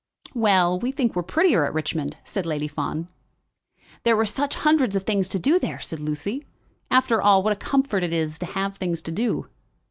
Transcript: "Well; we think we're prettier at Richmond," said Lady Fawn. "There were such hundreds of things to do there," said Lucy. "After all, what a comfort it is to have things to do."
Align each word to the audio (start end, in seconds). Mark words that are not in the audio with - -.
"Well; 0.33 0.79
we 0.79 0.91
think 0.91 1.15
we're 1.15 1.21
prettier 1.21 1.63
at 1.63 1.75
Richmond," 1.75 2.17
said 2.25 2.43
Lady 2.47 2.67
Fawn. 2.67 3.07
"There 4.01 4.17
were 4.17 4.25
such 4.25 4.55
hundreds 4.55 4.95
of 4.95 5.03
things 5.03 5.29
to 5.29 5.37
do 5.37 5.59
there," 5.59 5.79
said 5.79 5.99
Lucy. 5.99 6.43
"After 6.89 7.21
all, 7.21 7.43
what 7.43 7.53
a 7.53 7.55
comfort 7.55 8.01
it 8.01 8.11
is 8.11 8.39
to 8.39 8.47
have 8.47 8.75
things 8.77 9.03
to 9.03 9.11
do." 9.11 9.47